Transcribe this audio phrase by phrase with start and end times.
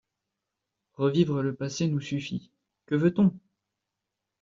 [0.93, 2.49] Revivre le passé nous suffit.
[2.87, 3.37] Que veut-on?